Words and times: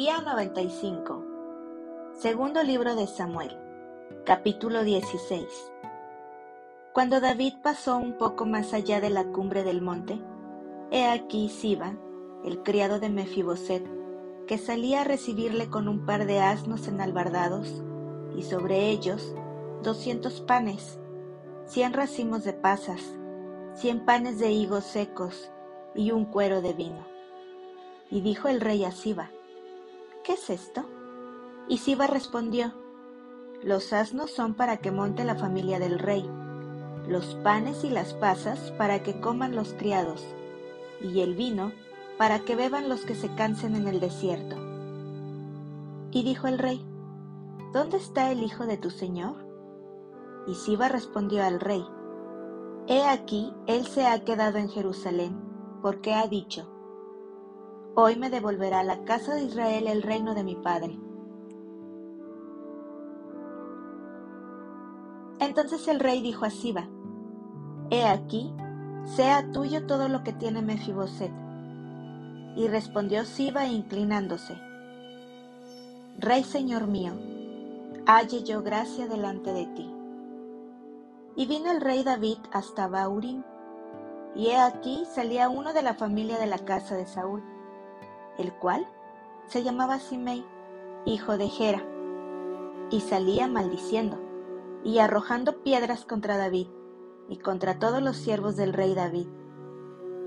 Día 0.00 0.20
95. 0.20 1.24
Segundo 2.20 2.62
libro 2.62 2.94
de 2.94 3.08
Samuel. 3.08 3.58
Capítulo 4.24 4.84
16. 4.84 5.44
Cuando 6.92 7.20
David 7.20 7.54
pasó 7.64 7.96
un 7.96 8.16
poco 8.16 8.46
más 8.46 8.74
allá 8.74 9.00
de 9.00 9.10
la 9.10 9.24
cumbre 9.24 9.64
del 9.64 9.82
monte, 9.82 10.20
he 10.92 11.04
aquí 11.04 11.48
Siba, 11.48 11.96
el 12.44 12.62
criado 12.62 13.00
de 13.00 13.08
Mefiboset, 13.08 13.84
que 14.46 14.56
salía 14.56 15.00
a 15.00 15.04
recibirle 15.04 15.68
con 15.68 15.88
un 15.88 16.06
par 16.06 16.26
de 16.26 16.38
asnos 16.38 16.86
enalbardados, 16.86 17.82
y 18.36 18.44
sobre 18.44 18.90
ellos 18.90 19.34
doscientos 19.82 20.40
panes, 20.40 21.00
cien 21.66 21.92
racimos 21.92 22.44
de 22.44 22.52
pasas, 22.52 23.02
cien 23.74 24.04
panes 24.04 24.38
de 24.38 24.52
higos 24.52 24.84
secos 24.84 25.50
y 25.96 26.12
un 26.12 26.24
cuero 26.24 26.62
de 26.62 26.72
vino. 26.72 27.04
Y 28.12 28.20
dijo 28.20 28.46
el 28.46 28.60
rey 28.60 28.84
a 28.84 28.92
Siba, 28.92 29.32
¿qué 30.28 30.34
es 30.34 30.50
esto? 30.50 30.84
Y 31.68 31.78
Siba 31.78 32.06
respondió, 32.06 32.74
los 33.62 33.94
asnos 33.94 34.30
son 34.30 34.52
para 34.52 34.76
que 34.76 34.90
monte 34.90 35.24
la 35.24 35.36
familia 35.36 35.78
del 35.78 35.98
rey, 35.98 36.28
los 37.08 37.34
panes 37.36 37.82
y 37.82 37.88
las 37.88 38.12
pasas 38.12 38.70
para 38.72 39.02
que 39.02 39.20
coman 39.20 39.56
los 39.56 39.72
criados, 39.72 40.22
y 41.00 41.20
el 41.20 41.34
vino 41.34 41.72
para 42.18 42.40
que 42.40 42.56
beban 42.56 42.90
los 42.90 43.06
que 43.06 43.14
se 43.14 43.34
cansen 43.36 43.74
en 43.74 43.88
el 43.88 44.00
desierto. 44.00 44.56
Y 46.10 46.24
dijo 46.24 46.46
el 46.46 46.58
rey, 46.58 46.84
¿Dónde 47.72 47.96
está 47.96 48.30
el 48.30 48.42
hijo 48.42 48.66
de 48.66 48.76
tu 48.76 48.90
señor? 48.90 49.34
Y 50.46 50.56
Siba 50.56 50.90
respondió 50.90 51.42
al 51.42 51.58
rey, 51.58 51.86
He 52.86 53.02
aquí, 53.02 53.50
él 53.66 53.86
se 53.86 54.06
ha 54.06 54.22
quedado 54.24 54.58
en 54.58 54.68
Jerusalén, 54.68 55.40
porque 55.80 56.12
ha 56.12 56.26
dicho, 56.26 56.68
Hoy 58.00 58.14
me 58.14 58.30
devolverá 58.30 58.84
la 58.84 59.02
casa 59.02 59.34
de 59.34 59.42
Israel 59.42 59.88
el 59.88 60.02
reino 60.02 60.32
de 60.36 60.44
mi 60.44 60.54
padre. 60.54 60.96
Entonces 65.40 65.88
el 65.88 65.98
rey 65.98 66.22
dijo 66.22 66.44
a 66.44 66.50
Siba, 66.50 66.88
He 67.90 68.04
aquí, 68.04 68.54
sea 69.16 69.50
tuyo 69.50 69.84
todo 69.86 70.08
lo 70.08 70.22
que 70.22 70.32
tiene 70.32 70.62
Mefiboset. 70.62 71.32
Y 72.54 72.68
respondió 72.68 73.24
Siba 73.24 73.66
inclinándose, 73.66 74.56
Rey 76.20 76.44
señor 76.44 76.86
mío, 76.86 77.14
halle 78.06 78.44
yo 78.44 78.62
gracia 78.62 79.08
delante 79.08 79.52
de 79.52 79.66
ti. 79.74 79.92
Y 81.34 81.46
vino 81.46 81.72
el 81.72 81.80
rey 81.80 82.04
David 82.04 82.38
hasta 82.52 82.86
Baurim, 82.86 83.42
y 84.36 84.50
he 84.50 84.56
aquí 84.56 85.02
salía 85.12 85.48
uno 85.48 85.72
de 85.72 85.82
la 85.82 85.94
familia 85.94 86.38
de 86.38 86.46
la 86.46 86.58
casa 86.58 86.94
de 86.94 87.04
Saúl 87.04 87.57
el 88.38 88.52
cual 88.54 88.86
se 89.48 89.62
llamaba 89.62 89.98
Simei, 89.98 90.44
hijo 91.04 91.36
de 91.36 91.48
Gera, 91.48 91.82
y 92.90 93.00
salía 93.00 93.48
maldiciendo 93.48 94.18
y 94.84 95.00
arrojando 95.00 95.62
piedras 95.62 96.04
contra 96.04 96.38
David 96.38 96.68
y 97.28 97.38
contra 97.38 97.78
todos 97.78 98.00
los 98.00 98.16
siervos 98.16 98.56
del 98.56 98.72
rey 98.72 98.94
David. 98.94 99.26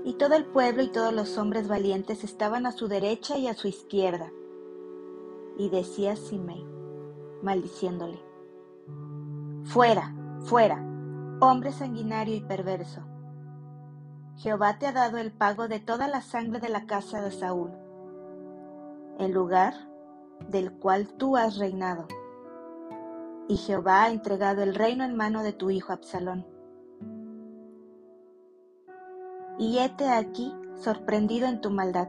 Y 0.04 0.14
todo 0.14 0.34
el 0.34 0.44
pueblo 0.44 0.82
y 0.82 0.88
todos 0.88 1.12
los 1.12 1.38
hombres 1.38 1.68
valientes 1.68 2.24
estaban 2.24 2.66
a 2.66 2.72
su 2.72 2.88
derecha 2.88 3.38
y 3.38 3.46
a 3.46 3.54
su 3.54 3.68
izquierda. 3.68 4.30
Y 5.56 5.68
decía 5.68 6.16
Simei, 6.16 6.64
maldiciéndole, 7.42 8.20
Fuera, 9.64 10.14
fuera, 10.40 10.84
hombre 11.40 11.72
sanguinario 11.72 12.34
y 12.34 12.40
perverso. 12.40 13.00
Jehová 14.36 14.78
te 14.78 14.86
ha 14.86 14.92
dado 14.92 15.18
el 15.18 15.30
pago 15.30 15.68
de 15.68 15.78
toda 15.78 16.08
la 16.08 16.20
sangre 16.20 16.58
de 16.58 16.68
la 16.68 16.86
casa 16.86 17.20
de 17.20 17.30
Saúl 17.30 17.70
el 19.18 19.32
lugar 19.32 19.74
del 20.48 20.72
cual 20.72 21.08
tú 21.14 21.36
has 21.36 21.58
reinado. 21.58 22.06
Y 23.48 23.56
Jehová 23.56 24.04
ha 24.04 24.10
entregado 24.10 24.62
el 24.62 24.74
reino 24.74 25.04
en 25.04 25.16
mano 25.16 25.42
de 25.42 25.52
tu 25.52 25.70
hijo 25.70 25.92
Absalón. 25.92 26.46
Y 29.58 29.78
hete 29.78 30.08
aquí 30.08 30.52
sorprendido 30.74 31.46
en 31.46 31.60
tu 31.60 31.70
maldad, 31.70 32.08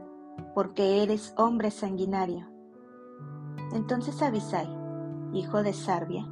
porque 0.54 1.02
eres 1.02 1.34
hombre 1.36 1.70
sanguinario. 1.70 2.48
Entonces 3.72 4.22
Abisai, 4.22 4.68
hijo 5.32 5.62
de 5.62 5.72
Sarbia, 5.72 6.26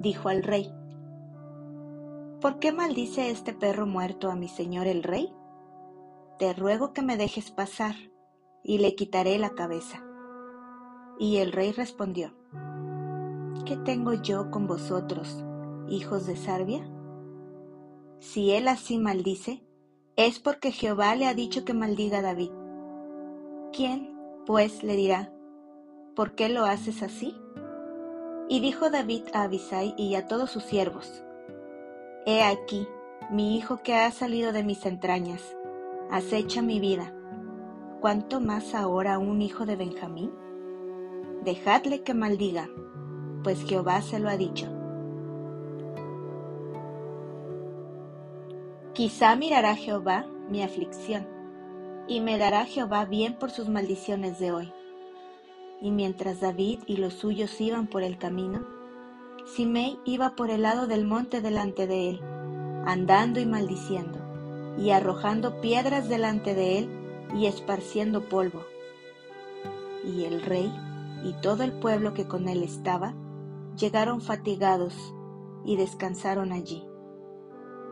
dijo 0.00 0.28
al 0.28 0.42
rey, 0.42 0.72
¿Por 2.40 2.58
qué 2.58 2.72
maldice 2.72 3.30
este 3.30 3.54
perro 3.54 3.86
muerto 3.86 4.30
a 4.30 4.36
mi 4.36 4.48
señor 4.48 4.86
el 4.86 5.02
rey? 5.02 5.32
Te 6.38 6.52
ruego 6.52 6.92
que 6.92 7.02
me 7.02 7.16
dejes 7.16 7.50
pasar, 7.50 7.94
y 8.62 8.78
le 8.78 8.94
quitaré 8.94 9.38
la 9.38 9.50
cabeza. 9.50 10.05
Y 11.18 11.38
el 11.38 11.52
rey 11.52 11.72
respondió, 11.72 12.32
¿qué 13.64 13.76
tengo 13.76 14.12
yo 14.12 14.50
con 14.50 14.66
vosotros, 14.66 15.44
hijos 15.88 16.26
de 16.26 16.36
Sarbia? 16.36 16.86
Si 18.18 18.52
él 18.52 18.68
así 18.68 18.98
maldice, 18.98 19.62
es 20.16 20.40
porque 20.40 20.72
Jehová 20.72 21.14
le 21.14 21.26
ha 21.26 21.34
dicho 21.34 21.64
que 21.64 21.74
maldiga 21.74 22.18
a 22.18 22.22
David. 22.22 22.50
¿Quién, 23.72 24.16
pues, 24.46 24.82
le 24.82 24.96
dirá, 24.96 25.32
¿por 26.14 26.34
qué 26.34 26.48
lo 26.48 26.64
haces 26.64 27.02
así? 27.02 27.36
Y 28.48 28.60
dijo 28.60 28.90
David 28.90 29.24
a 29.34 29.42
Abisai 29.42 29.94
y 29.98 30.14
a 30.14 30.26
todos 30.26 30.50
sus 30.50 30.62
siervos, 30.62 31.22
He 32.24 32.42
aquí, 32.42 32.88
mi 33.30 33.56
hijo 33.56 33.82
que 33.82 33.94
ha 33.94 34.10
salido 34.10 34.52
de 34.52 34.64
mis 34.64 34.84
entrañas, 34.86 35.42
acecha 36.10 36.62
mi 36.62 36.80
vida. 36.80 37.12
¿Cuánto 38.00 38.40
más 38.40 38.74
ahora 38.74 39.18
un 39.18 39.42
hijo 39.42 39.66
de 39.66 39.76
Benjamín? 39.76 40.32
Dejadle 41.46 42.02
que 42.02 42.12
maldiga, 42.12 42.68
pues 43.44 43.64
Jehová 43.64 44.02
se 44.02 44.18
lo 44.18 44.28
ha 44.28 44.36
dicho. 44.36 44.66
Quizá 48.94 49.36
mirará 49.36 49.76
Jehová 49.76 50.26
mi 50.50 50.64
aflicción, 50.64 51.24
y 52.08 52.20
me 52.20 52.36
dará 52.36 52.64
Jehová 52.64 53.04
bien 53.04 53.38
por 53.38 53.52
sus 53.52 53.68
maldiciones 53.68 54.40
de 54.40 54.50
hoy. 54.50 54.72
Y 55.80 55.92
mientras 55.92 56.40
David 56.40 56.80
y 56.86 56.96
los 56.96 57.14
suyos 57.14 57.60
iban 57.60 57.86
por 57.86 58.02
el 58.02 58.18
camino, 58.18 58.66
Simei 59.46 60.00
iba 60.04 60.34
por 60.34 60.50
el 60.50 60.62
lado 60.62 60.88
del 60.88 61.04
monte 61.04 61.40
delante 61.40 61.86
de 61.86 62.10
él, 62.10 62.20
andando 62.86 63.38
y 63.38 63.46
maldiciendo, 63.46 64.18
y 64.78 64.90
arrojando 64.90 65.60
piedras 65.60 66.08
delante 66.08 66.56
de 66.56 66.78
él 66.78 66.88
y 67.36 67.46
esparciendo 67.46 68.28
polvo. 68.28 68.64
Y 70.04 70.24
el 70.24 70.42
rey 70.42 70.72
y 71.26 71.32
todo 71.32 71.64
el 71.64 71.72
pueblo 71.72 72.14
que 72.14 72.28
con 72.28 72.48
él 72.48 72.62
estaba, 72.62 73.12
llegaron 73.76 74.20
fatigados 74.20 75.12
y 75.64 75.76
descansaron 75.76 76.52
allí. 76.52 76.86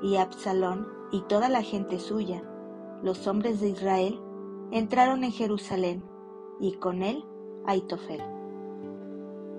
Y 0.04 0.16
Absalón 0.16 0.86
y 1.10 1.22
toda 1.22 1.48
la 1.48 1.62
gente 1.62 1.98
suya, 1.98 2.44
los 3.02 3.26
hombres 3.26 3.60
de 3.60 3.70
Israel, 3.70 4.20
entraron 4.70 5.24
en 5.24 5.32
Jerusalén, 5.32 6.04
y 6.60 6.74
con 6.74 7.02
él 7.02 7.24
Aitofel. 7.66 8.22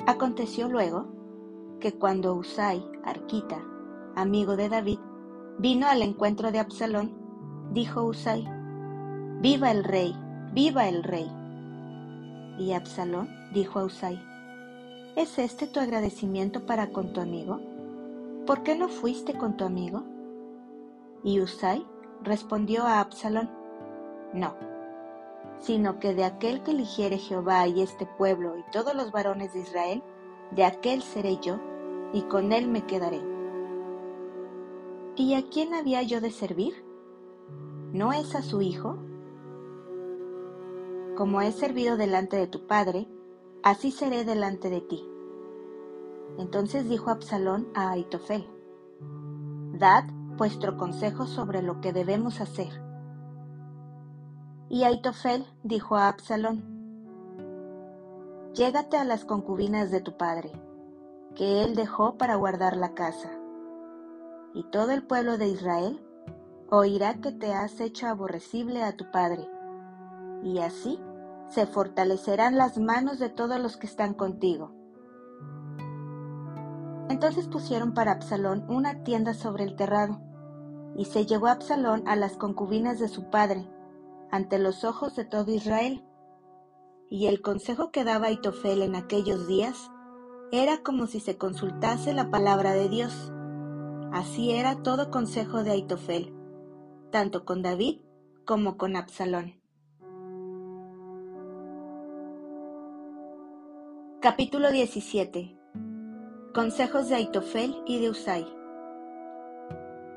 Aconteció 0.07 0.69
luego 0.69 1.07
que 1.81 1.91
cuando 1.97 2.33
Usai, 2.33 2.81
Arquita, 3.03 3.61
amigo 4.15 4.55
de 4.55 4.69
David, 4.69 4.99
vino 5.59 5.87
al 5.87 6.01
encuentro 6.01 6.53
de 6.53 6.59
Absalón, 6.59 7.13
dijo 7.73 8.05
Usai, 8.05 8.47
Viva 9.41 9.69
el 9.69 9.83
rey, 9.83 10.15
viva 10.53 10.87
el 10.87 11.03
rey. 11.03 11.29
Y 12.57 12.73
Absalón 12.73 13.29
dijo 13.53 13.79
a 13.79 13.85
Usai, 13.85 14.21
¿es 15.15 15.37
este 15.39 15.67
tu 15.67 15.79
agradecimiento 15.79 16.65
para 16.65 16.91
con 16.91 17.13
tu 17.13 17.21
amigo? 17.21 17.59
¿Por 18.45 18.63
qué 18.63 18.75
no 18.75 18.87
fuiste 18.87 19.33
con 19.33 19.57
tu 19.57 19.65
amigo? 19.65 20.03
Y 21.23 21.41
Usai 21.41 21.85
respondió 22.23 22.83
a 22.83 22.99
Absalón, 22.99 23.49
no, 24.33 24.55
sino 25.59 25.99
que 25.99 26.13
de 26.13 26.23
aquel 26.23 26.61
que 26.63 26.71
eligiere 26.71 27.17
Jehová 27.17 27.67
y 27.67 27.81
este 27.81 28.05
pueblo 28.05 28.57
y 28.57 28.63
todos 28.71 28.95
los 28.95 29.11
varones 29.11 29.53
de 29.53 29.61
Israel, 29.61 30.03
de 30.51 30.63
aquel 30.63 31.01
seré 31.01 31.37
yo, 31.41 31.59
y 32.13 32.21
con 32.23 32.51
él 32.51 32.67
me 32.67 32.85
quedaré. 32.85 33.21
¿Y 35.15 35.33
a 35.33 35.43
quién 35.49 35.73
había 35.73 36.03
yo 36.03 36.21
de 36.21 36.31
servir? 36.31 36.73
¿No 37.93 38.13
es 38.13 38.35
a 38.35 38.41
su 38.41 38.61
hijo? 38.61 38.97
Como 41.15 41.39
he 41.39 41.53
servido 41.53 41.95
delante 41.95 42.35
de 42.35 42.47
tu 42.47 42.67
padre, 42.67 43.07
así 43.63 43.91
seré 43.91 44.25
delante 44.25 44.69
de 44.69 44.81
ti. 44.81 45.01
Entonces 46.37 46.89
dijo 46.89 47.09
Absalón 47.09 47.69
a 47.73 47.91
Aitofel, 47.91 48.45
Dad 49.79 50.03
vuestro 50.35 50.75
consejo 50.75 51.25
sobre 51.25 51.61
lo 51.61 51.79
que 51.79 51.93
debemos 51.93 52.41
hacer. 52.41 52.67
Y 54.67 54.83
Aitofel 54.83 55.45
dijo 55.63 55.95
a 55.95 56.09
Absalón, 56.09 56.65
Llégate 58.53 58.97
a 58.97 59.05
las 59.05 59.23
concubinas 59.23 59.91
de 59.91 60.01
tu 60.01 60.17
padre, 60.17 60.51
que 61.33 61.63
él 61.63 61.75
dejó 61.75 62.17
para 62.17 62.35
guardar 62.35 62.75
la 62.75 62.93
casa, 62.93 63.31
y 64.53 64.63
todo 64.69 64.91
el 64.91 65.03
pueblo 65.03 65.37
de 65.37 65.47
Israel 65.47 66.05
oirá 66.69 67.21
que 67.21 67.31
te 67.31 67.53
has 67.53 67.79
hecho 67.79 68.07
aborrecible 68.07 68.83
a 68.83 68.97
tu 68.97 69.09
padre 69.11 69.47
y 70.43 70.59
así 70.59 70.99
se 71.49 71.65
fortalecerán 71.65 72.57
las 72.57 72.77
manos 72.77 73.19
de 73.19 73.29
todos 73.29 73.59
los 73.59 73.77
que 73.77 73.87
están 73.87 74.13
contigo. 74.13 74.71
Entonces 77.09 77.47
pusieron 77.47 77.93
para 77.93 78.13
Absalón 78.13 78.65
una 78.67 79.03
tienda 79.03 79.33
sobre 79.33 79.63
el 79.63 79.75
terrado, 79.75 80.19
y 80.97 81.05
se 81.05 81.25
llevó 81.25 81.47
Absalón 81.47 82.07
a 82.07 82.15
las 82.15 82.37
concubinas 82.37 82.99
de 82.99 83.07
su 83.07 83.29
padre, 83.29 83.69
ante 84.31 84.59
los 84.59 84.83
ojos 84.83 85.15
de 85.15 85.25
todo 85.25 85.51
Israel. 85.51 86.03
Y 87.09 87.27
el 87.27 87.41
consejo 87.41 87.91
que 87.91 88.03
daba 88.03 88.27
Aitofel 88.27 88.81
en 88.81 88.95
aquellos 88.95 89.47
días 89.47 89.91
era 90.51 90.81
como 90.83 91.05
si 91.07 91.19
se 91.19 91.37
consultase 91.37 92.13
la 92.13 92.31
palabra 92.31 92.73
de 92.73 92.89
Dios. 92.89 93.31
Así 94.11 94.51
era 94.51 94.81
todo 94.81 95.11
consejo 95.11 95.63
de 95.63 95.71
Aitofel, 95.71 96.33
tanto 97.11 97.45
con 97.45 97.61
David 97.61 98.01
como 98.45 98.77
con 98.77 98.95
Absalón. 98.95 99.64
Capítulo 104.25 104.71
17 104.71 105.55
Consejos 106.51 107.09
de 107.09 107.15
Aitofel 107.15 107.75
y 107.85 107.99
de 107.99 108.09
Usai. 108.09 108.43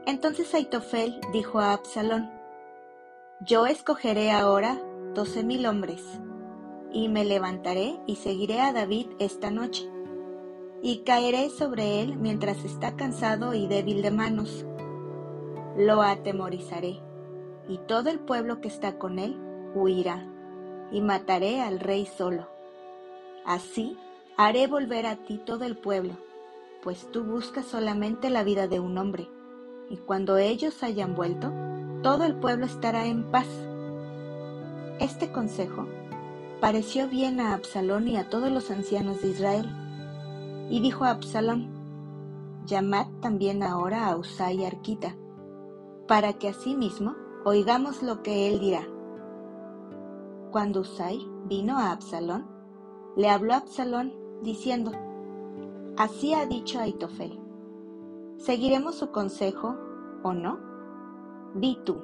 Entonces 0.06 0.54
Aitofel 0.54 1.20
dijo 1.30 1.58
a 1.58 1.74
Absalón, 1.74 2.30
Yo 3.42 3.66
escogeré 3.66 4.30
ahora 4.30 4.80
doce 5.14 5.44
mil 5.44 5.66
hombres, 5.66 6.02
y 6.90 7.10
me 7.10 7.26
levantaré 7.26 8.00
y 8.06 8.16
seguiré 8.16 8.62
a 8.62 8.72
David 8.72 9.08
esta 9.18 9.50
noche, 9.50 9.86
y 10.80 11.00
caeré 11.00 11.50
sobre 11.50 12.00
él 12.00 12.16
mientras 12.16 12.64
está 12.64 12.96
cansado 12.96 13.52
y 13.52 13.66
débil 13.66 14.00
de 14.00 14.10
manos. 14.10 14.64
Lo 15.76 16.00
atemorizaré, 16.00 16.98
y 17.68 17.76
todo 17.86 18.08
el 18.08 18.20
pueblo 18.20 18.62
que 18.62 18.68
está 18.68 18.96
con 18.96 19.18
él 19.18 19.38
huirá, 19.74 20.26
y 20.92 21.02
mataré 21.02 21.60
al 21.60 21.78
rey 21.78 22.06
solo 22.06 22.57
Así 23.44 23.96
haré 24.36 24.66
volver 24.66 25.06
a 25.06 25.16
ti 25.16 25.38
todo 25.38 25.64
el 25.64 25.76
pueblo, 25.76 26.14
pues 26.82 27.10
tú 27.10 27.24
buscas 27.24 27.66
solamente 27.66 28.30
la 28.30 28.44
vida 28.44 28.68
de 28.68 28.80
un 28.80 28.98
hombre, 28.98 29.28
y 29.90 29.96
cuando 29.96 30.36
ellos 30.36 30.82
hayan 30.82 31.14
vuelto, 31.14 31.52
todo 32.02 32.24
el 32.24 32.34
pueblo 32.34 32.66
estará 32.66 33.06
en 33.06 33.30
paz. 33.30 33.48
Este 35.00 35.32
consejo 35.32 35.86
pareció 36.60 37.08
bien 37.08 37.40
a 37.40 37.54
Absalón 37.54 38.08
y 38.08 38.16
a 38.16 38.28
todos 38.28 38.50
los 38.50 38.70
ancianos 38.70 39.22
de 39.22 39.28
Israel. 39.28 39.66
Y 40.70 40.80
dijo 40.80 41.04
a 41.04 41.10
Absalón, 41.10 41.70
llamad 42.66 43.06
también 43.20 43.62
ahora 43.62 44.08
a 44.08 44.16
Usai 44.16 44.64
Arquita, 44.64 45.16
para 46.06 46.34
que 46.34 46.48
asimismo 46.48 47.14
oigamos 47.44 48.02
lo 48.02 48.22
que 48.22 48.48
él 48.48 48.60
dirá. 48.60 48.86
Cuando 50.50 50.80
Usai 50.80 51.18
vino 51.46 51.78
a 51.78 51.92
Absalón, 51.92 52.57
le 53.18 53.28
habló 53.28 53.54
Absalón 53.54 54.12
diciendo, 54.42 54.92
Así 55.96 56.34
ha 56.34 56.46
dicho 56.46 56.78
Aitofel, 56.78 57.36
¿seguiremos 58.36 58.94
su 58.94 59.10
consejo 59.10 59.74
o 60.22 60.32
no? 60.32 60.60
Di 61.56 61.76
tú. 61.84 61.96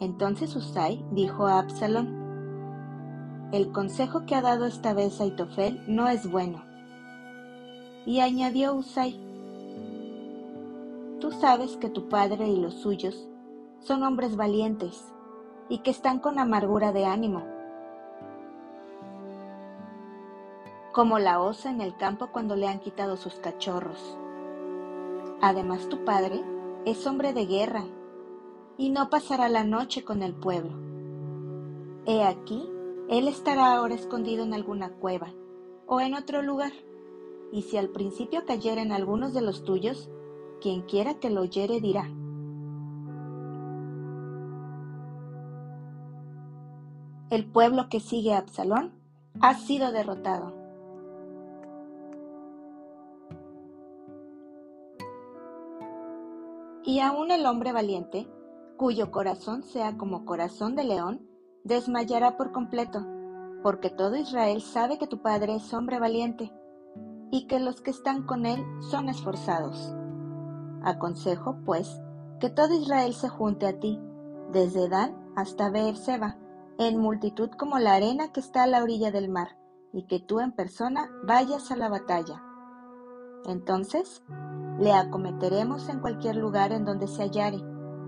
Entonces 0.00 0.56
Usai 0.56 1.04
dijo 1.12 1.46
a 1.46 1.60
Absalón, 1.60 3.48
El 3.52 3.70
consejo 3.70 4.26
que 4.26 4.34
ha 4.34 4.42
dado 4.42 4.66
esta 4.66 4.94
vez 4.94 5.20
Aitofel 5.20 5.80
no 5.86 6.08
es 6.08 6.28
bueno. 6.28 6.64
Y 8.04 8.18
añadió 8.18 8.74
Usai, 8.74 9.12
Tú 11.20 11.30
sabes 11.30 11.76
que 11.76 11.88
tu 11.88 12.08
padre 12.08 12.48
y 12.48 12.60
los 12.60 12.74
suyos 12.74 13.28
son 13.78 14.02
hombres 14.02 14.34
valientes 14.34 15.04
y 15.68 15.78
que 15.78 15.92
están 15.92 16.18
con 16.18 16.40
amargura 16.40 16.90
de 16.90 17.04
ánimo 17.04 17.51
como 20.92 21.18
la 21.18 21.40
osa 21.40 21.70
en 21.70 21.80
el 21.80 21.96
campo 21.96 22.28
cuando 22.28 22.54
le 22.54 22.68
han 22.68 22.78
quitado 22.78 23.16
sus 23.16 23.34
cachorros. 23.34 24.18
Además 25.40 25.88
tu 25.88 26.04
padre 26.04 26.42
es 26.84 27.06
hombre 27.06 27.32
de 27.32 27.46
guerra 27.46 27.84
y 28.76 28.90
no 28.90 29.08
pasará 29.08 29.48
la 29.48 29.64
noche 29.64 30.04
con 30.04 30.22
el 30.22 30.34
pueblo. 30.34 30.72
He 32.04 32.22
aquí, 32.22 32.68
él 33.08 33.26
estará 33.26 33.74
ahora 33.74 33.94
escondido 33.94 34.44
en 34.44 34.54
alguna 34.54 34.90
cueva 34.90 35.32
o 35.86 36.00
en 36.00 36.14
otro 36.14 36.42
lugar, 36.42 36.72
y 37.52 37.62
si 37.62 37.76
al 37.76 37.88
principio 37.88 38.44
cayeren 38.46 38.92
algunos 38.92 39.34
de 39.34 39.42
los 39.42 39.64
tuyos, 39.64 40.10
quien 40.60 40.82
quiera 40.82 41.14
que 41.14 41.30
lo 41.30 41.42
oyere 41.42 41.80
dirá. 41.80 42.08
El 47.30 47.46
pueblo 47.46 47.88
que 47.88 48.00
sigue 48.00 48.34
a 48.34 48.38
Absalón 48.38 48.92
ha 49.40 49.54
sido 49.54 49.90
derrotado. 49.90 50.61
Y 56.84 57.00
aun 57.00 57.30
el 57.30 57.46
hombre 57.46 57.72
valiente, 57.72 58.28
cuyo 58.76 59.10
corazón 59.10 59.62
sea 59.62 59.96
como 59.96 60.24
corazón 60.24 60.74
de 60.74 60.84
león, 60.84 61.28
desmayará 61.62 62.36
por 62.36 62.50
completo, 62.50 63.06
porque 63.62 63.90
todo 63.90 64.16
Israel 64.16 64.60
sabe 64.60 64.98
que 64.98 65.06
tu 65.06 65.22
padre 65.22 65.54
es 65.54 65.72
hombre 65.72 66.00
valiente, 66.00 66.52
y 67.30 67.46
que 67.46 67.60
los 67.60 67.80
que 67.80 67.90
están 67.92 68.24
con 68.24 68.46
él 68.46 68.60
son 68.90 69.08
esforzados. 69.08 69.94
Aconsejo, 70.82 71.58
pues, 71.64 72.00
que 72.40 72.50
todo 72.50 72.74
Israel 72.74 73.14
se 73.14 73.28
junte 73.28 73.66
a 73.66 73.78
ti, 73.78 74.00
desde 74.50 74.88
Dan 74.88 75.16
hasta 75.36 75.70
Beerseba, 75.70 76.36
en 76.78 76.98
multitud 76.98 77.50
como 77.50 77.78
la 77.78 77.94
arena 77.94 78.32
que 78.32 78.40
está 78.40 78.64
a 78.64 78.66
la 78.66 78.82
orilla 78.82 79.12
del 79.12 79.28
mar, 79.28 79.56
y 79.92 80.06
que 80.08 80.18
tú 80.18 80.40
en 80.40 80.50
persona 80.50 81.08
vayas 81.24 81.70
a 81.70 81.76
la 81.76 81.88
batalla. 81.88 82.42
Entonces 83.46 84.22
le 84.78 84.92
acometeremos 84.92 85.88
en 85.88 86.00
cualquier 86.00 86.36
lugar 86.36 86.72
en 86.72 86.84
donde 86.84 87.08
se 87.08 87.22
hallare, 87.22 87.60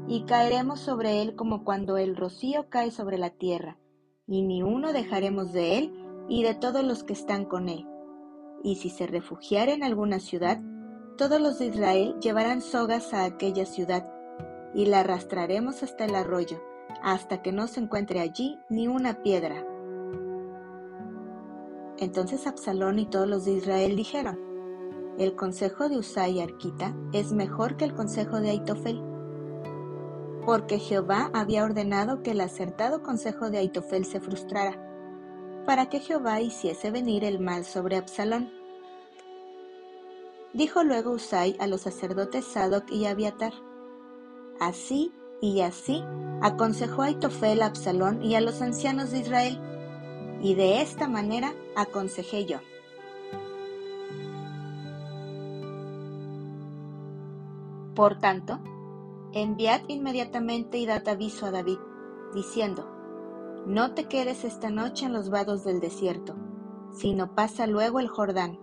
y 0.07 0.25
caeremos 0.25 0.81
sobre 0.81 1.23
él 1.23 1.35
como 1.35 1.65
cuando 1.65 1.97
el 1.97 2.17
rocío 2.17 2.69
cae 2.69 2.91
sobre 2.91 3.19
la 3.19 3.31
tierra, 3.31 3.79
y 4.27 4.43
ni 4.43 4.63
uno 4.63 4.93
dejaremos 4.93 5.53
de 5.53 5.79
él 5.79 5.93
y 6.29 6.43
de 6.43 6.55
todos 6.55 6.85
los 6.85 7.05
que 7.05 7.13
están 7.13 7.45
con 7.45 7.69
él. 7.69 7.87
Y 8.63 8.77
si 8.77 8.91
se 8.91 9.07
refugiara 9.07 9.73
en 9.73 9.83
alguna 9.83 10.21
ciudad, 10.21 10.61
todos 11.17 11.41
los 11.41 11.59
de 11.59 11.67
Israel 11.67 12.17
llevarán 12.21 12.61
sogas 12.61 13.15
a 13.15 13.25
aquella 13.25 13.67
ciudad, 13.67 14.11
y 14.75 14.87
la 14.87 15.01
arrastraremos 15.01 15.83
hasta 15.83 16.05
el 16.05 16.15
arroyo, 16.15 16.61
hasta 17.03 17.43
que 17.43 17.53
no 17.53 17.67
se 17.67 17.81
encuentre 17.81 18.21
allí 18.21 18.59
ni 18.69 18.89
una 18.89 19.23
piedra. 19.23 19.65
Entonces 21.99 22.47
Absalón 22.47 22.99
y 22.99 23.07
todos 23.07 23.29
los 23.29 23.45
de 23.45 23.53
Israel 23.53 23.95
dijeron, 23.95 24.54
el 25.19 25.37
consejo 25.37 25.89
de 25.89 25.99
Usai 25.99 26.41
Arquita 26.41 26.95
es 27.13 27.33
mejor 27.33 27.77
que 27.77 27.85
el 27.85 27.95
consejo 27.95 28.41
de 28.41 28.51
Aitofel, 28.51 29.01
porque 30.45 30.79
Jehová 30.79 31.31
había 31.33 31.65
ordenado 31.65 32.23
que 32.23 32.33
el 32.33 32.41
acertado 32.41 33.03
consejo 33.03 33.49
de 33.49 33.59
Aitofel 33.59 34.05
se 34.05 34.21
frustrara, 34.21 34.81
para 35.67 35.89
que 35.89 36.01
Jehová 36.01 36.41
hiciese 36.41 36.91
venir 36.91 37.25
el 37.25 37.39
mal 37.39 37.65
sobre 37.65 37.97
Absalón. 37.97 38.51
Dijo 40.53 40.83
luego 40.83 41.13
Usai 41.13 41.57
a 41.61 41.67
los 41.67 41.83
sacerdotes 41.83 42.45
Sadoc 42.45 42.91
y 42.91 43.07
Abiatar, 43.07 43.53
Así 44.61 45.13
y 45.41 45.61
así 45.61 46.03
aconsejó 46.43 47.03
Aitofel 47.03 47.63
a 47.63 47.67
Absalón 47.67 48.23
y 48.23 48.35
a 48.35 48.41
los 48.41 48.63
ancianos 48.63 49.13
de 49.13 49.21
Israel, 49.21 49.61
y 50.43 50.55
de 50.55 50.83
esta 50.83 51.09
manera 51.09 51.55
aconsejé 51.77 52.45
yo. 52.47 52.59
Por 57.95 58.19
tanto, 58.19 58.59
enviad 59.33 59.83
inmediatamente 59.89 60.79
y 60.79 60.87
dad 60.87 61.07
aviso 61.09 61.47
a 61.47 61.51
David, 61.53 61.79
diciendo, 62.35 62.91
No 63.67 63.95
te 63.95 64.05
quedes 64.07 64.45
esta 64.45 64.71
noche 64.71 65.07
en 65.07 65.13
los 65.13 65.31
vados 65.31 65.65
del 65.65 65.81
desierto, 65.81 66.35
sino 66.91 67.35
pasa 67.35 67.67
luego 67.67 68.01
el 68.01 68.09
Jordán, 68.09 68.59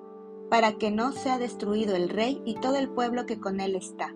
para 0.49 0.73
que 0.73 0.91
no 0.91 1.13
sea 1.13 1.37
destruido 1.37 1.95
el 1.95 2.09
rey 2.09 2.41
y 2.45 2.55
todo 2.55 2.75
el 2.75 2.89
pueblo 2.89 3.25
que 3.25 3.39
con 3.39 3.61
él 3.61 3.75
está. 3.75 4.13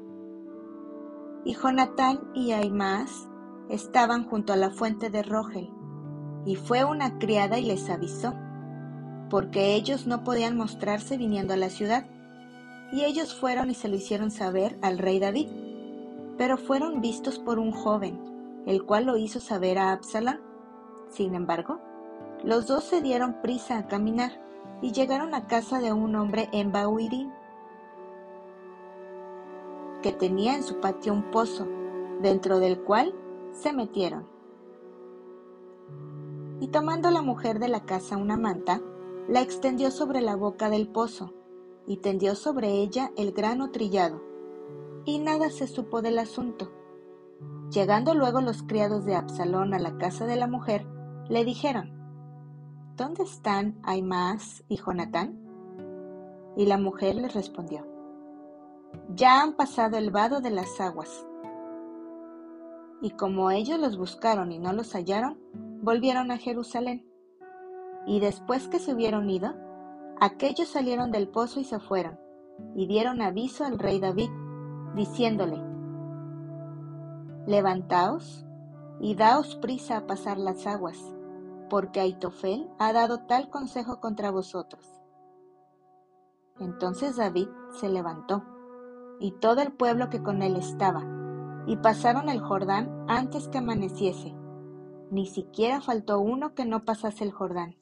Y 1.45 1.53
Jonatán 1.53 2.31
y 2.33 2.51
Aimaas 2.51 3.29
estaban 3.69 4.27
junto 4.27 4.51
a 4.51 4.57
la 4.57 4.69
fuente 4.69 5.09
de 5.09 5.23
Rogel, 5.23 5.71
y 6.45 6.57
fue 6.57 6.83
una 6.83 7.19
criada 7.19 7.57
y 7.57 7.65
les 7.65 7.89
avisó, 7.89 8.33
porque 9.29 9.75
ellos 9.75 10.07
no 10.07 10.25
podían 10.25 10.57
mostrarse 10.57 11.17
viniendo 11.17 11.53
a 11.53 11.57
la 11.57 11.69
ciudad 11.69 12.05
y 12.91 13.03
ellos 13.03 13.33
fueron 13.33 13.69
y 13.69 13.73
se 13.73 13.87
lo 13.87 13.95
hicieron 13.95 14.31
saber 14.31 14.77
al 14.81 14.97
rey 14.97 15.19
David. 15.19 15.47
Pero 16.37 16.57
fueron 16.57 17.01
vistos 17.01 17.39
por 17.39 17.59
un 17.59 17.71
joven, 17.71 18.19
el 18.65 18.83
cual 18.83 19.05
lo 19.05 19.17
hizo 19.17 19.39
saber 19.39 19.77
a 19.77 19.91
Absalón. 19.91 20.41
Sin 21.09 21.35
embargo, 21.35 21.79
los 22.43 22.67
dos 22.67 22.83
se 22.83 23.01
dieron 23.01 23.41
prisa 23.41 23.77
a 23.77 23.87
caminar 23.87 24.41
y 24.81 24.91
llegaron 24.91 25.33
a 25.33 25.47
casa 25.47 25.79
de 25.79 25.93
un 25.93 26.15
hombre 26.15 26.49
en 26.51 26.71
Bauirín, 26.71 27.31
que 30.01 30.11
tenía 30.11 30.55
en 30.55 30.63
su 30.63 30.79
patio 30.79 31.13
un 31.13 31.31
pozo, 31.31 31.67
dentro 32.21 32.59
del 32.59 32.81
cual 32.81 33.13
se 33.51 33.73
metieron. 33.73 34.27
Y 36.59 36.67
tomando 36.67 37.09
la 37.11 37.21
mujer 37.21 37.59
de 37.59 37.67
la 37.67 37.85
casa 37.85 38.17
una 38.17 38.37
manta, 38.37 38.81
la 39.27 39.41
extendió 39.41 39.91
sobre 39.91 40.21
la 40.21 40.35
boca 40.35 40.69
del 40.69 40.87
pozo, 40.87 41.33
y 41.87 41.97
tendió 41.97 42.35
sobre 42.35 42.69
ella 42.71 43.11
el 43.17 43.31
grano 43.31 43.71
trillado. 43.71 44.21
Y 45.05 45.19
nada 45.19 45.49
se 45.49 45.67
supo 45.67 46.01
del 46.01 46.19
asunto. 46.19 46.71
Llegando 47.71 48.13
luego 48.13 48.41
los 48.41 48.63
criados 48.63 49.05
de 49.05 49.15
Absalón 49.15 49.73
a 49.73 49.79
la 49.79 49.97
casa 49.97 50.25
de 50.25 50.35
la 50.35 50.47
mujer, 50.47 50.85
le 51.29 51.43
dijeron, 51.45 51.91
¿Dónde 52.95 53.23
están 53.23 53.79
Aimaas 53.83 54.63
y 54.67 54.77
Jonatán? 54.77 55.39
Y 56.55 56.65
la 56.65 56.77
mujer 56.77 57.15
les 57.15 57.33
respondió, 57.33 57.85
Ya 59.15 59.41
han 59.41 59.53
pasado 59.55 59.97
el 59.97 60.11
vado 60.11 60.39
de 60.39 60.51
las 60.51 60.79
aguas. 60.79 61.27
Y 63.01 63.11
como 63.11 63.51
ellos 63.51 63.79
los 63.79 63.97
buscaron 63.97 64.51
y 64.51 64.59
no 64.59 64.71
los 64.71 64.93
hallaron, 64.93 65.37
volvieron 65.81 66.31
a 66.31 66.37
Jerusalén. 66.37 67.05
Y 68.07 68.19
después 68.19 68.67
que 68.67 68.79
se 68.79 68.93
hubieron 68.93 69.29
ido, 69.29 69.53
aquellos 70.19 70.69
salieron 70.69 71.11
del 71.11 71.27
pozo 71.27 71.59
y 71.59 71.63
se 71.63 71.79
fueron, 71.79 72.19
y 72.75 72.87
dieron 72.87 73.21
aviso 73.21 73.65
al 73.65 73.79
rey 73.79 73.99
David, 73.99 74.29
diciéndole, 74.95 75.61
Levantaos 77.45 78.45
y 78.99 79.15
daos 79.15 79.55
prisa 79.57 79.97
a 79.97 80.07
pasar 80.07 80.37
las 80.37 80.65
aguas, 80.65 80.97
porque 81.69 81.99
Aitofel 81.99 82.69
ha 82.79 82.93
dado 82.93 83.19
tal 83.25 83.49
consejo 83.49 83.99
contra 83.99 84.31
vosotros. 84.31 84.85
Entonces 86.59 87.17
David 87.17 87.49
se 87.71 87.89
levantó, 87.89 88.43
y 89.19 89.31
todo 89.31 89.61
el 89.61 89.71
pueblo 89.73 90.09
que 90.09 90.23
con 90.23 90.41
él 90.41 90.55
estaba, 90.55 91.03
y 91.67 91.77
pasaron 91.77 92.29
el 92.29 92.39
Jordán 92.39 93.05
antes 93.07 93.47
que 93.47 93.57
amaneciese. 93.57 94.33
Ni 95.11 95.27
siquiera 95.27 95.81
faltó 95.81 96.19
uno 96.19 96.55
que 96.55 96.65
no 96.65 96.83
pasase 96.83 97.23
el 97.23 97.31
Jordán. 97.31 97.75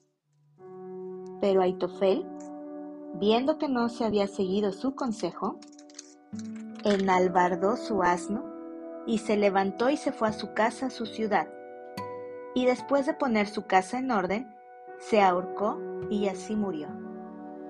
Pero 1.44 1.62
Aitofel, 1.62 2.26
viendo 3.16 3.58
que 3.58 3.68
no 3.68 3.90
se 3.90 4.06
había 4.06 4.28
seguido 4.28 4.72
su 4.72 4.96
consejo, 4.96 5.60
enalbardó 6.86 7.76
su 7.76 8.02
asno 8.02 8.46
y 9.06 9.18
se 9.18 9.36
levantó 9.36 9.90
y 9.90 9.98
se 9.98 10.14
fue 10.14 10.30
a 10.30 10.32
su 10.32 10.54
casa, 10.54 10.86
a 10.86 10.90
su 10.90 11.06
ciudad. 11.06 11.50
Y 12.56 12.66
después 12.66 13.06
de 13.08 13.14
poner 13.14 13.48
su 13.48 13.66
casa 13.66 14.00
en 14.00 14.12
orden, 14.12 14.56
se 15.00 15.22
ahorcó 15.22 15.82
y 16.10 16.30
así 16.30 16.56
murió 16.56 16.88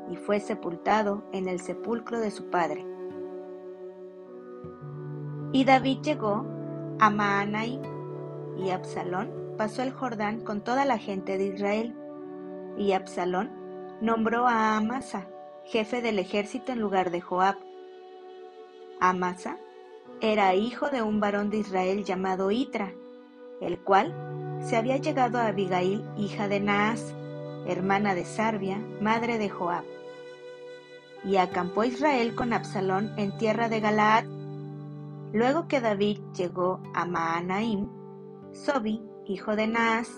y 0.08 0.18
fue 0.18 0.40
sepultado 0.40 1.24
en 1.32 1.48
el 1.48 1.60
sepulcro 1.60 2.20
de 2.20 2.30
su 2.30 2.52
padre. 2.52 2.86
Y 5.52 5.66
David 5.66 5.98
llegó 6.04 6.46
a 7.00 7.10
Maanaim, 7.10 7.82
y 8.56 8.70
Absalón 8.70 9.32
pasó 9.58 9.82
el 9.82 9.94
Jordán 9.94 10.42
con 10.42 10.62
toda 10.62 10.86
la 10.86 11.00
gente 11.00 11.40
de 11.40 11.46
Israel. 11.48 11.98
Y 12.78 12.92
Absalón 12.92 13.63
nombró 14.02 14.48
a 14.48 14.78
Amasa, 14.78 15.28
jefe 15.66 16.02
del 16.02 16.20
ejército 16.20 16.72
en 16.72 16.80
lugar 16.80 17.12
de 17.12 17.22
Joab. 17.22 17.56
Amasa 19.00 19.58
era 20.22 20.56
hijo 20.56 20.90
de 20.90 21.02
un 21.02 21.20
varón 21.20 21.50
de 21.50 21.58
Israel 21.58 22.04
llamado 22.04 22.52
Itra, 22.52 22.94
el 23.62 23.80
cual 23.80 24.14
se 24.62 24.78
había 24.78 24.98
llegado 24.98 25.38
a 25.38 25.48
Abigail, 25.48 26.06
hija 26.18 26.48
de 26.48 26.60
Naas, 26.60 27.14
hermana 27.68 28.16
de 28.16 28.26
Sarbia, 28.26 28.78
madre 29.02 29.38
de 29.38 29.50
Joab. 29.50 29.84
Y 31.26 31.38
acampó 31.38 31.84
Israel 31.84 32.36
con 32.36 32.54
Absalón 32.54 33.14
en 33.18 33.38
tierra 33.38 33.70
de 33.70 33.80
Galaad. 33.80 34.26
Luego 35.34 35.68
que 35.68 35.82
David 35.82 36.20
llegó 36.36 36.82
a 36.94 37.06
Maanaim, 37.06 37.90
Sobi, 38.52 39.02
hijo 39.26 39.56
de 39.56 39.68
Naas, 39.68 40.10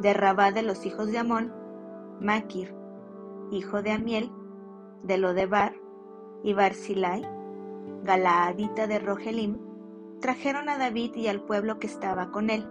de 0.00 0.14
Rabá 0.14 0.52
de 0.52 0.62
los 0.62 0.84
hijos 0.86 1.10
de 1.10 1.18
Amón, 1.18 1.52
Maquir, 2.20 2.74
hijo 3.50 3.82
de 3.82 3.92
Amiel, 3.92 4.30
de 5.02 5.18
Lodebar, 5.18 5.74
y 6.42 6.54
Barzilai, 6.54 7.22
Galaadita 8.04 8.86
de 8.86 8.98
Rogelim, 8.98 9.58
trajeron 10.20 10.68
a 10.68 10.78
David 10.78 11.14
y 11.16 11.28
al 11.28 11.42
pueblo 11.42 11.78
que 11.78 11.86
estaba 11.86 12.30
con 12.30 12.50
él, 12.50 12.66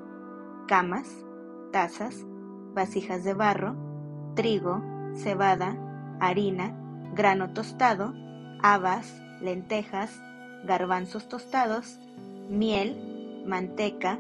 camas, 0.68 1.26
tazas, 1.72 2.26
vasijas 2.74 3.24
de 3.24 3.34
barro, 3.34 3.76
trigo, 4.36 4.82
cebada, 5.16 5.76
harina, 6.20 6.76
grano 7.14 7.54
tostado, 7.54 8.14
habas, 8.62 9.22
lentejas, 9.42 10.22
garbanzos 10.64 11.28
tostados, 11.28 12.00
miel, 12.50 13.44
manteca, 13.46 14.20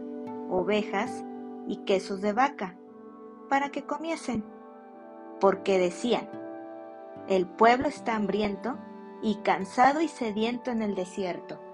ovejas 0.49 1.23
y 1.67 1.77
quesos 1.77 2.21
de 2.21 2.33
vaca, 2.33 2.77
para 3.49 3.69
que 3.69 3.83
comiesen, 3.83 4.43
porque 5.39 5.79
decían, 5.79 6.29
el 7.27 7.45
pueblo 7.45 7.87
está 7.87 8.15
hambriento 8.15 8.77
y 9.21 9.35
cansado 9.37 10.01
y 10.01 10.07
sediento 10.07 10.71
en 10.71 10.81
el 10.81 10.95
desierto. 10.95 11.66